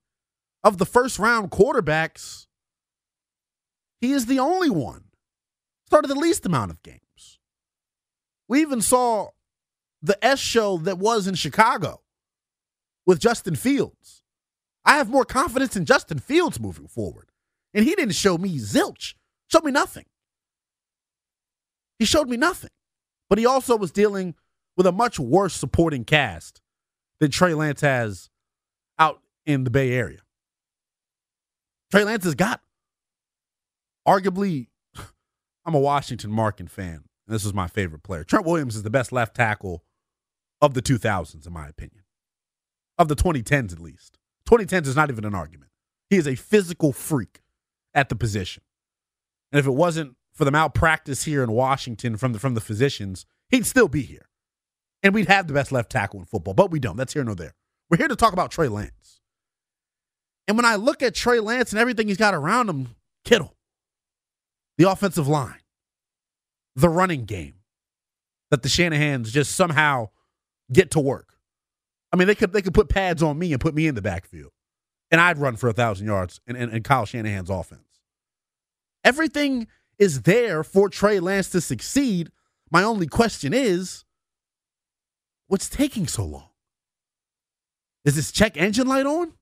[0.64, 2.48] of the first round quarterbacks,
[4.02, 5.06] he is the only one.
[5.88, 7.40] Started the least amount of games.
[8.48, 9.30] We even saw
[10.02, 12.02] the S show that was in Chicago
[13.06, 14.24] with Justin Fields.
[14.84, 17.32] I have more confidence in Justin Fields moving forward.
[17.74, 19.14] And he didn't show me zilch,
[19.48, 20.06] showed me nothing.
[22.00, 22.70] He showed me nothing.
[23.30, 24.36] But he also was dealing
[24.76, 26.62] with a much worse supporting cast
[27.20, 28.30] than Trey Lance has
[29.00, 30.20] out in the Bay Area.
[31.92, 32.62] Trey Lance has got
[34.08, 34.68] arguably,
[35.66, 38.24] I'm a Washington Markin fan, and this is my favorite player.
[38.24, 39.84] Trent Williams is the best left tackle
[40.62, 42.04] of the 2000s, in my opinion,
[42.98, 44.18] of the 2010s at least.
[44.50, 45.72] 2010s is not even an argument.
[46.10, 47.42] He is a physical freak
[47.94, 48.64] at the position.
[49.52, 53.26] And if it wasn't for the malpractice here in Washington from the from the physicians,
[53.50, 54.27] he'd still be here.
[55.08, 56.98] And we'd have the best left tackle in football, but we don't.
[56.98, 57.54] That's here nor there.
[57.90, 59.22] We're here to talk about Trey Lance.
[60.50, 62.90] And when I look at Trey Lance and everything he's got around him,
[63.24, 63.56] Kittle,
[64.78, 65.62] the offensive line,
[66.76, 67.54] the running game,
[68.52, 70.10] that the Shanahans just somehow
[70.74, 71.38] get to work.
[72.12, 74.02] I mean, they could they could put pads on me and put me in the
[74.02, 74.52] backfield,
[75.10, 78.02] and I'd run for a thousand yards in, in, in Kyle Shanahan's offense.
[79.06, 79.68] Everything
[79.98, 82.30] is there for Trey Lance to succeed.
[82.70, 84.04] My only question is,
[85.48, 86.50] what's taking so long?
[88.06, 89.34] Is this check engine light on?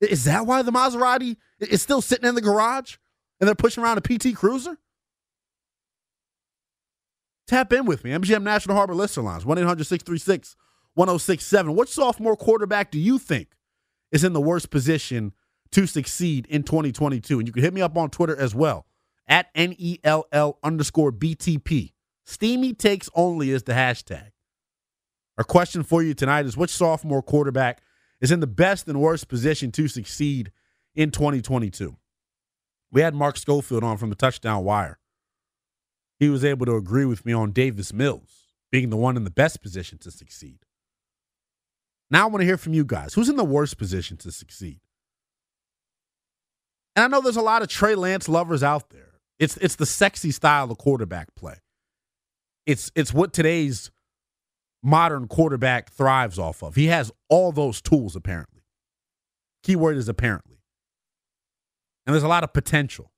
[0.00, 2.96] Is that why the Maserati is still sitting in the garage
[3.38, 4.78] and they're pushing around a PT Cruiser?
[7.46, 8.10] Tap in with me.
[8.10, 10.56] MGM National Harbor Lister Lines, 1 800 636
[10.94, 11.74] 1067.
[11.74, 13.48] What sophomore quarterback do you think
[14.10, 15.32] is in the worst position
[15.70, 17.38] to succeed in 2022?
[17.38, 18.86] And you can hit me up on Twitter as well
[19.26, 21.92] at NELL underscore BTP.
[22.24, 24.31] Steamy takes only is the hashtag.
[25.38, 27.82] Our question for you tonight is which sophomore quarterback
[28.20, 30.52] is in the best and worst position to succeed
[30.94, 31.96] in 2022?
[32.90, 34.98] We had Mark Schofield on from the touchdown wire.
[36.18, 39.30] He was able to agree with me on Davis Mills being the one in the
[39.30, 40.58] best position to succeed.
[42.10, 43.14] Now I want to hear from you guys.
[43.14, 44.80] Who's in the worst position to succeed?
[46.94, 49.12] And I know there's a lot of Trey Lance lovers out there.
[49.38, 51.56] It's it's the sexy style of quarterback play.
[52.66, 53.90] It's it's what today's
[54.82, 56.74] modern quarterback thrives off of.
[56.74, 58.62] He has all those tools apparently.
[59.62, 60.58] Keyword is apparently.
[62.06, 63.12] And there's a lot of potential.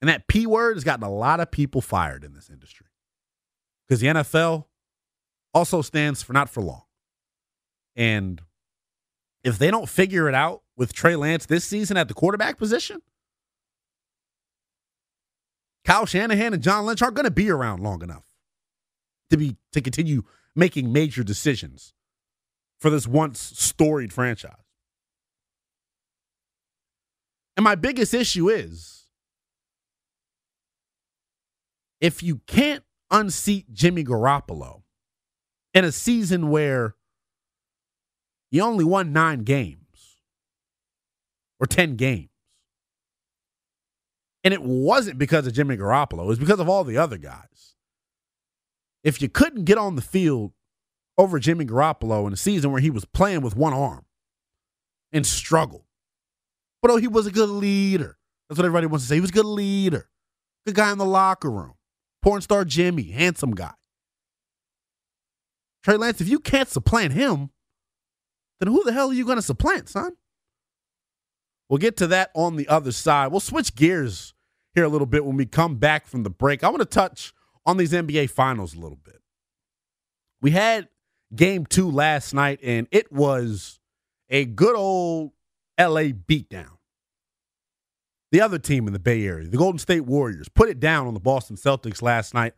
[0.00, 2.86] And that P word has gotten a lot of people fired in this industry.
[3.88, 4.66] Because the NFL
[5.52, 6.82] also stands for not for long.
[7.96, 8.40] And
[9.44, 13.02] if they don't figure it out with Trey Lance this season at the quarterback position,
[15.84, 18.24] Kyle Shanahan and John Lynch aren't going to be around long enough
[19.30, 20.22] to be to continue
[20.54, 21.94] making major decisions
[22.80, 24.52] for this once storied franchise.
[27.56, 29.06] And my biggest issue is
[32.00, 34.82] if you can't unseat Jimmy Garoppolo
[35.74, 36.96] in a season where
[38.50, 40.18] you only won nine games
[41.60, 42.28] or 10 games,
[44.44, 47.71] and it wasn't because of Jimmy Garoppolo, it was because of all the other guys.
[49.04, 50.52] If you couldn't get on the field
[51.18, 54.04] over Jimmy Garoppolo in a season where he was playing with one arm
[55.12, 55.84] and struggled,
[56.80, 58.16] but oh, he was a good leader.
[58.48, 59.16] That's what everybody wants to say.
[59.16, 60.08] He was a good leader,
[60.66, 61.74] good guy in the locker room,
[62.22, 63.72] porn star Jimmy, handsome guy.
[65.82, 67.50] Trey Lance, if you can't supplant him,
[68.60, 70.12] then who the hell are you going to supplant, son?
[71.68, 73.32] We'll get to that on the other side.
[73.32, 74.34] We'll switch gears
[74.74, 76.62] here a little bit when we come back from the break.
[76.62, 77.32] I want to touch
[77.64, 79.20] on these NBA finals a little bit.
[80.40, 80.88] We had
[81.34, 83.78] game two last night, and it was
[84.28, 85.32] a good old
[85.78, 86.78] LA beatdown.
[88.32, 91.14] The other team in the Bay Area, the Golden State Warriors, put it down on
[91.14, 92.54] the Boston Celtics last night.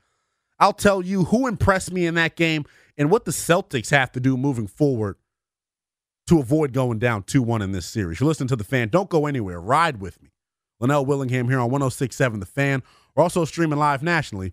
[0.60, 2.64] I'll tell you who impressed me in that game
[2.96, 5.16] and what the Celtics have to do moving forward
[6.28, 8.20] to avoid going down 2 1 in this series.
[8.20, 8.88] You listen to the fan.
[8.88, 9.60] Don't go anywhere.
[9.60, 10.30] Ride with me.
[10.80, 12.82] Linnell Willingham here on 1067 The Fan.
[13.14, 14.52] We're also streaming live nationally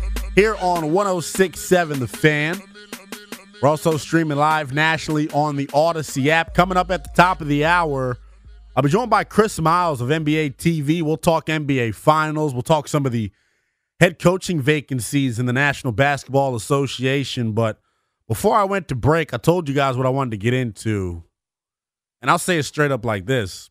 [0.35, 2.61] here on 1067 The Fan.
[3.61, 6.53] We're also streaming live nationally on the Audacy app.
[6.53, 8.17] Coming up at the top of the hour,
[8.75, 11.01] I'll be joined by Chris Miles of NBA TV.
[11.01, 12.53] We'll talk NBA Finals.
[12.53, 13.31] We'll talk some of the
[13.99, 17.51] head coaching vacancies in the National Basketball Association.
[17.51, 17.79] But
[18.27, 21.23] before I went to break, I told you guys what I wanted to get into.
[22.21, 23.69] And I'll say it straight up like this.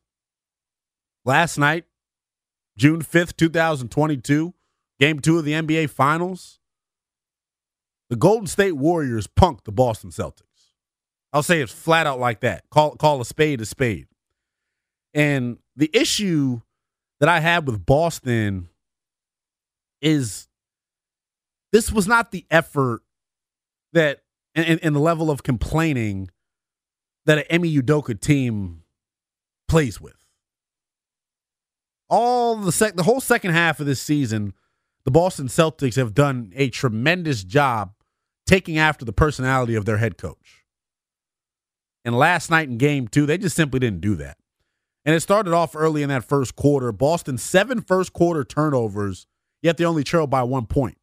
[1.25, 1.85] Last night,
[2.77, 4.55] June 5th, 2022,
[5.01, 6.61] game two of the NBA Finals,
[8.09, 10.45] the Golden State Warriors punked the Boston Celtics.
[11.33, 12.69] I'll say it's flat out like that.
[12.71, 14.07] Call, call a spade a spade.
[15.15, 16.61] And the issue
[17.19, 18.69] that I had with Boston
[20.03, 20.49] is
[21.73, 23.03] this was not the effort
[23.93, 24.23] that
[24.55, 26.31] and, and the level of complaining
[27.27, 28.83] that an Ime Udoka team
[29.69, 30.21] plays with
[32.11, 34.53] all the sec the whole second half of this season,
[35.05, 37.93] the Boston Celtics have done a tremendous job
[38.47, 40.65] taking after the personality of their head coach.
[42.05, 44.37] And last night in game two, they just simply didn't do that.
[45.05, 46.93] And it started off early in that first quarter.
[46.93, 49.27] Boston, seven first quarter turnovers,
[49.63, 50.99] yet they only trailed by one point.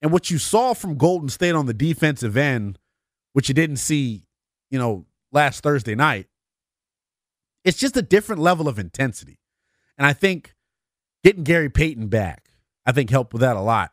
[0.00, 2.78] And what you saw from Golden State on the defensive end,
[3.32, 4.26] which you didn't see,
[4.70, 6.26] you know, last Thursday night,
[7.64, 9.38] it's just a different level of intensity.
[9.96, 10.54] And I think
[11.22, 12.48] getting Gary Payton back,
[12.84, 13.92] I think helped with that a lot.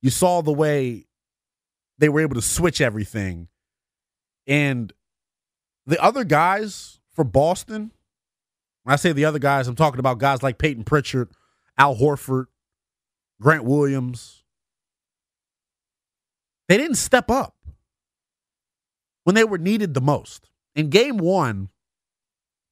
[0.00, 1.06] You saw the way
[1.98, 3.48] they were able to switch everything.
[4.46, 4.92] And
[5.86, 7.90] the other guys for Boston,
[8.84, 11.30] when I say the other guys, I'm talking about guys like Payton Pritchard,
[11.76, 12.46] Al Horford,
[13.40, 14.44] Grant Williams.
[16.68, 17.56] They didn't step up
[19.24, 20.48] when they were needed the most.
[20.74, 21.70] In game one,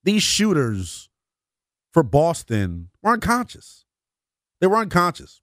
[0.05, 1.09] these shooters
[1.93, 3.85] for Boston were unconscious.
[4.61, 5.43] They were unconscious.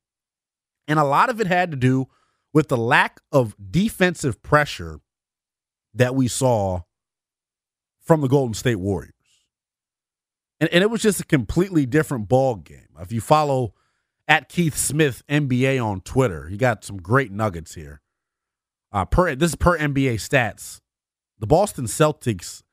[0.87, 2.07] And a lot of it had to do
[2.53, 4.99] with the lack of defensive pressure
[5.93, 6.81] that we saw
[8.01, 9.11] from the Golden State Warriors.
[10.59, 12.89] And, and it was just a completely different ball game.
[12.99, 13.73] If you follow
[14.27, 18.01] at Keith Smith NBA on Twitter, he got some great nuggets here.
[18.91, 20.79] Uh, per this is per NBA stats.
[21.39, 22.63] The Boston Celtics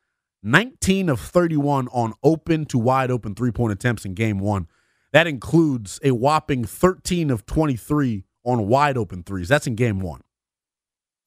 [0.42, 4.68] 19 of 31 on open to wide open three point attempts in game one.
[5.12, 9.48] That includes a whopping 13 of 23 on wide open threes.
[9.48, 10.20] That's in game one.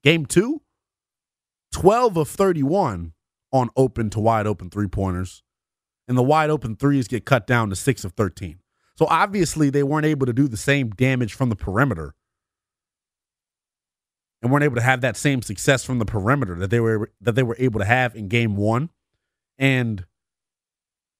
[0.03, 0.61] Game two,
[1.71, 3.13] 12 of 31
[3.51, 5.43] on open to wide open three pointers.
[6.07, 8.59] And the wide open threes get cut down to 6 of 13.
[8.95, 12.13] So obviously they weren't able to do the same damage from the perimeter
[14.41, 17.33] and weren't able to have that same success from the perimeter that they were that
[17.35, 18.89] they were able to have in game 1
[19.57, 20.05] and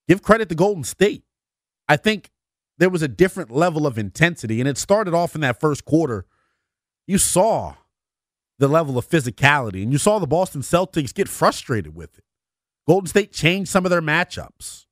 [0.07, 1.23] give credit to Golden State.
[1.87, 2.29] I think
[2.83, 6.25] there was a different level of intensity, and it started off in that first quarter.
[7.07, 7.75] You saw
[8.59, 12.25] the level of physicality, and you saw the Boston Celtics get frustrated with it.
[12.85, 14.85] Golden State changed some of their matchups,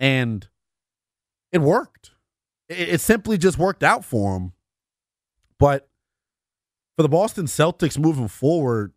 [0.00, 0.48] and
[1.52, 2.10] it worked.
[2.68, 4.52] It, it simply just worked out for them.
[5.60, 5.88] But
[6.96, 8.94] for the Boston Celtics moving forward,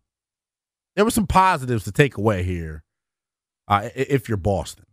[0.96, 2.82] there were some positives to take away here
[3.68, 4.86] uh, if you're Boston.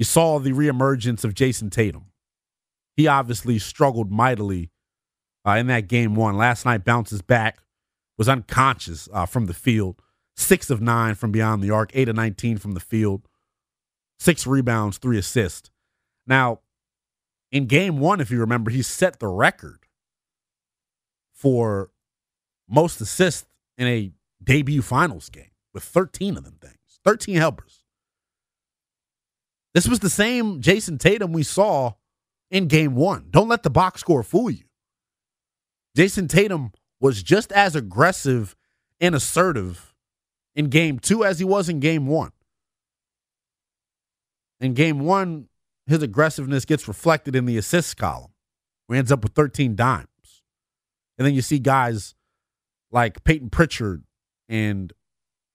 [0.00, 2.06] You saw the reemergence of Jayson Tatum.
[2.96, 4.70] He obviously struggled mightily
[5.46, 6.38] uh, in that game one.
[6.38, 7.58] Last night, bounces back,
[8.16, 10.00] was unconscious uh, from the field.
[10.34, 13.28] Six of nine from beyond the arc, eight of 19 from the field,
[14.18, 15.70] six rebounds, three assists.
[16.26, 16.60] Now,
[17.52, 19.80] in game one, if you remember, he set the record
[21.34, 21.90] for
[22.66, 23.46] most assists
[23.76, 27.00] in a debut finals game with 13 of them things.
[27.04, 27.79] 13 helpers.
[29.74, 31.92] This was the same Jayson Tatum we saw
[32.50, 33.26] in game one.
[33.30, 34.64] Don't let the box score fool you.
[35.96, 38.56] Jayson Tatum was just as aggressive
[39.00, 39.94] and assertive
[40.54, 42.32] in game two as he was in game one.
[44.60, 45.48] In game one,
[45.86, 48.32] his aggressiveness gets reflected in the assists column,
[48.88, 50.06] he ends up with 13 dimes.
[51.16, 52.14] And then you see guys
[52.90, 54.04] like Payton Pritchard
[54.48, 54.92] and,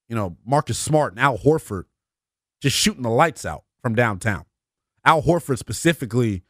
[0.08, 1.86] you know, Marcus Smart and Al Horford
[2.62, 4.46] just shooting the lights out from downtown.
[5.06, 6.42] Al Horford specifically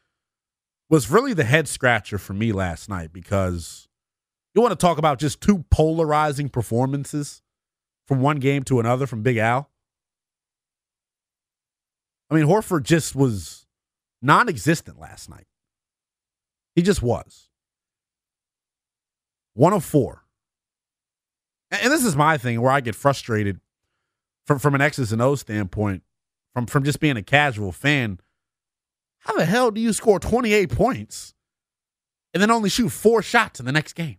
[0.90, 3.90] was really the head scratcher for me last night because
[4.54, 7.42] you want to talk about just two polarizing performances
[8.08, 9.70] from one game to another from Big Al.
[12.30, 13.66] I mean, Horford just was
[14.22, 15.48] non existent last night.
[16.74, 17.50] He just was.
[19.56, 20.24] 104.
[21.70, 23.60] And this is my thing where I get frustrated
[24.46, 26.02] from, from an X's and O standpoint,
[26.56, 28.20] from, from just being a casual fan.
[29.20, 31.34] How the hell do you score 28 points
[32.34, 34.18] and then only shoot four shots in the next game?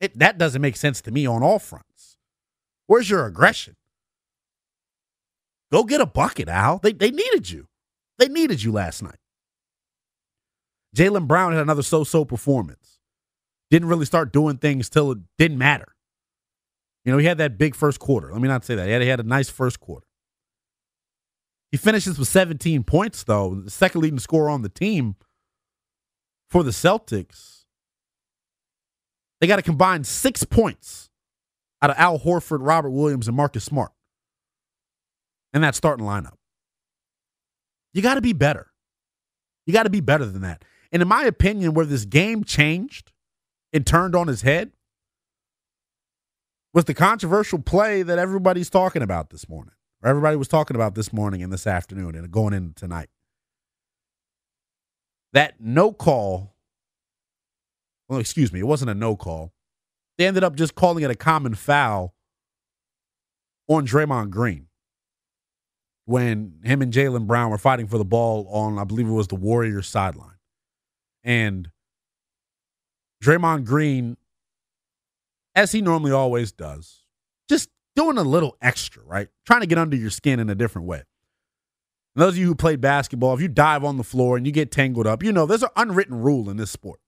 [0.00, 2.16] It, that doesn't make sense to me on all fronts.
[2.88, 3.76] Where's your aggression?
[5.70, 6.80] Go get a bucket, Al.
[6.80, 7.68] They, they needed you.
[8.18, 9.18] They needed you last night.
[10.96, 12.98] Jaylen Brown had another so so performance.
[13.70, 15.94] Didn't really start doing things till it didn't matter.
[17.04, 18.32] You know, he had that big first quarter.
[18.32, 18.86] Let me not say that.
[18.86, 20.06] He had, he had a nice first quarter.
[21.74, 25.16] He finishes with 17 points, though, the second leading scorer on the team
[26.48, 27.64] for the Celtics.
[29.40, 31.10] They got to combine six points
[31.82, 33.90] out of Al Horford, Robert Williams, and Marcus Smart
[35.52, 36.36] in that starting lineup.
[37.92, 38.70] You got to be better.
[39.66, 40.64] You got to be better than that.
[40.92, 43.10] And in my opinion, where this game changed
[43.72, 44.70] and turned on his head
[46.72, 50.94] was the controversial play that everybody's talking about this morning, or everybody was talking about
[50.94, 53.08] this morning and this afternoon and going into tonight.
[55.32, 56.54] That no call,
[58.08, 59.52] well, excuse me, it wasn't a no call.
[60.18, 62.14] They ended up just calling it a common foul
[63.66, 64.66] on Draymond Green
[66.04, 69.28] when him and Jaylen Brown were fighting for the ball on, I believe it was
[69.28, 70.36] the Warriors sideline.
[71.24, 71.70] And
[73.22, 74.18] Draymond Green,
[75.54, 77.04] as he normally always does,
[77.48, 79.28] just doing a little extra, right?
[79.46, 81.02] Trying to get under your skin in a different way.
[82.14, 84.52] And those of you who played basketball, if you dive on the floor and you
[84.52, 87.00] get tangled up, you know there's an unwritten rule in this sport.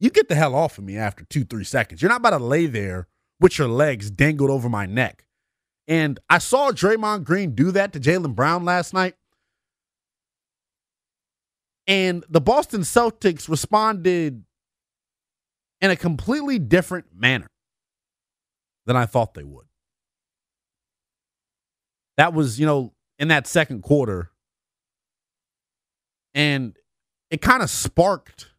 [0.00, 2.02] You get the hell off of me after two, three seconds.
[2.02, 3.08] You're not about to lay there
[3.40, 5.24] with your legs dangled over my neck
[5.86, 9.14] and I saw Draymond Green do that to Jaylen Brown last night.
[11.86, 14.44] And the Boston Celtics responded
[15.82, 17.50] in a completely different manner
[18.86, 19.66] than I thought they would.
[22.16, 24.30] That was, you know, in that second quarter.
[26.34, 26.76] And
[27.30, 28.50] it kind of sparked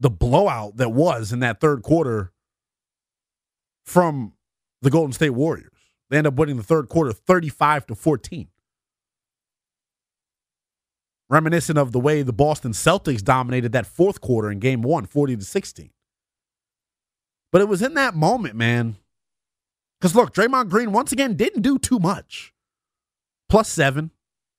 [0.00, 2.32] the blowout that was in that third quarter
[3.84, 4.34] from
[4.82, 5.72] the Golden State Warriors.
[6.10, 8.48] They end up winning the third quarter 35 to 14.
[11.28, 15.36] Reminiscent of the way the Boston Celtics dominated that fourth quarter in game one, 40
[15.36, 15.90] to 16.
[17.50, 18.96] But it was in that moment, man.
[20.00, 22.52] Because look, Draymond Green once again didn't do too much.
[23.48, 24.10] Plus seven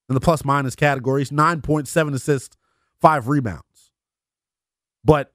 [0.10, 2.56] in the plus minus categories, 9.7 assists,
[3.02, 3.92] five rebounds.
[5.04, 5.34] But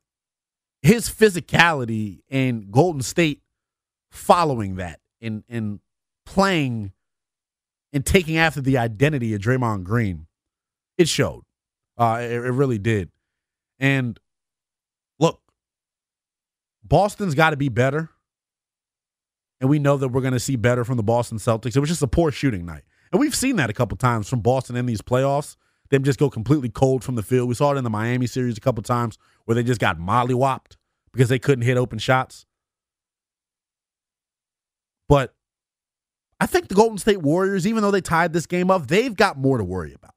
[0.83, 3.43] his physicality and Golden State
[4.11, 5.81] following that and and
[6.27, 6.93] playing
[7.93, 10.27] and taking after the identity of Draymond Green,
[10.99, 11.45] it showed.
[11.97, 13.11] Uh, it, it really did.
[13.79, 14.19] And
[15.19, 15.41] look,
[16.83, 18.11] Boston's got to be better.
[19.63, 21.77] And we know that we're going to see better from the Boston Celtics.
[21.77, 22.83] It was just a poor shooting night.
[23.13, 25.55] And we've seen that a couple times from Boston in these playoffs.
[25.89, 27.49] Them just go completely cold from the field.
[27.49, 30.77] We saw it in the Miami series a couple times where they just got mollywopped
[31.13, 32.45] because they couldn't hit open shots.
[35.09, 35.33] But
[36.41, 39.39] I think the Golden State Warriors, even though they tied this game up, they've got
[39.39, 40.15] more to worry about.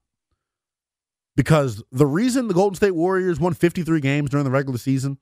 [1.36, 5.20] Because the reason the Golden State Warriors won 53 games during the regular season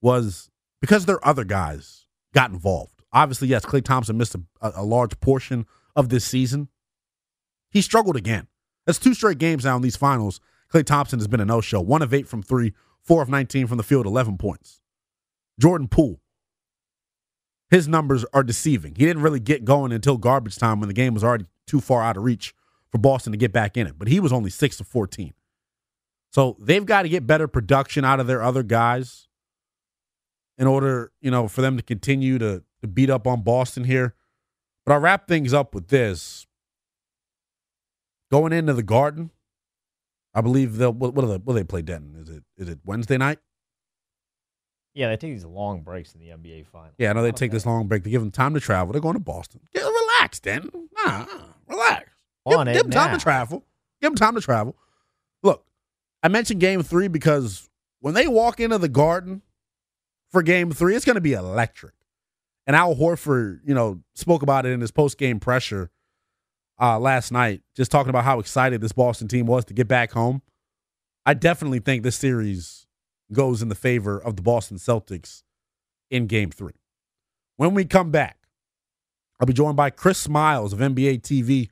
[0.00, 0.48] was
[0.80, 2.01] because their other guys
[2.34, 3.02] got involved.
[3.12, 6.68] Obviously, yes, Klay Thompson missed a, a large portion of this season.
[7.70, 8.48] He struggled again.
[8.86, 10.40] That's two straight games now in these finals.
[10.72, 11.80] Klay Thompson has been a no show.
[11.80, 12.72] One of eight from three,
[13.02, 14.80] four of 19 from the field, 11 points.
[15.60, 16.20] Jordan Poole,
[17.70, 18.94] his numbers are deceiving.
[18.94, 22.02] He didn't really get going until garbage time when the game was already too far
[22.02, 22.54] out of reach
[22.90, 23.98] for Boston to get back in it.
[23.98, 25.34] But he was only 6 to 14.
[26.30, 29.28] So they've got to get better production out of their other guys
[30.58, 34.14] in order, you know, for them to continue to, to beat up on Boston here.
[34.84, 36.46] But I'll wrap things up with this.
[38.30, 39.30] Going into the Garden,
[40.34, 42.16] I believe they'll what, what they what do they play Denton?
[42.16, 43.38] Is it is it Wednesday night?
[44.94, 46.94] Yeah, they take these long breaks in the NBA finals.
[46.98, 48.92] Yeah, I know they take this long break to give them time to travel.
[48.92, 49.60] They're going to Boston.
[49.72, 50.70] Get, relax, then.
[51.04, 51.26] Nah,
[51.66, 52.10] relax.
[52.44, 53.64] on give, give them time to travel.
[54.02, 54.76] Give them time to travel.
[55.42, 55.64] Look,
[56.22, 59.42] I mentioned game three because when they walk into the garden
[60.32, 61.94] for game three, it's going to be electric.
[62.66, 65.90] And Al Horford, you know, spoke about it in his post game pressure
[66.80, 70.12] uh, last night, just talking about how excited this Boston team was to get back
[70.12, 70.42] home.
[71.26, 72.86] I definitely think this series
[73.32, 75.42] goes in the favor of the Boston Celtics
[76.10, 76.74] in game three.
[77.56, 78.38] When we come back,
[79.40, 81.68] I'll be joined by Chris Miles of NBA TV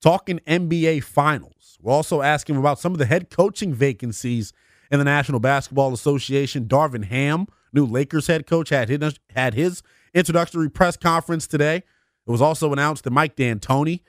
[0.00, 1.78] talking NBA Finals.
[1.80, 4.52] We'll also ask him about some of the head coaching vacancies
[4.90, 6.66] in the National Basketball Association.
[6.66, 9.82] Darvin Ham, new Lakers head coach, had his, had his
[10.14, 11.76] introductory press conference today.
[11.76, 14.00] It was also announced that Mike D'Antoni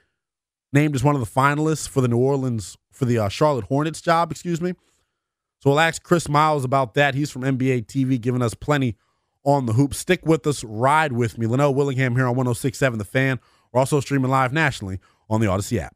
[0.71, 4.01] named as one of the finalists for the New Orleans for the uh, Charlotte Hornets
[4.01, 4.31] job.
[4.31, 4.73] Excuse me.
[5.59, 7.15] So we'll ask Chris Miles about that.
[7.15, 8.97] He's from NBA TV, giving us plenty
[9.45, 9.93] on the hoop.
[9.93, 11.47] Stick with us, ride with me.
[11.47, 13.39] Linnell Willingham here on 1067 The Fan.
[13.71, 14.99] We're also streaming live nationally
[15.29, 15.95] on the Audacy app.